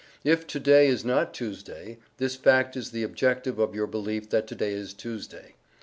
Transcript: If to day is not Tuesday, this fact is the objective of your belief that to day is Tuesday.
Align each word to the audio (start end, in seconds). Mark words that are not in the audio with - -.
If 0.23 0.47
to 0.47 0.59
day 0.59 0.87
is 0.87 1.05
not 1.05 1.31
Tuesday, 1.31 1.99
this 2.17 2.35
fact 2.35 2.75
is 2.75 2.89
the 2.89 3.03
objective 3.03 3.59
of 3.59 3.75
your 3.75 3.85
belief 3.85 4.31
that 4.31 4.47
to 4.47 4.55
day 4.55 4.73
is 4.73 4.95
Tuesday. 4.95 5.53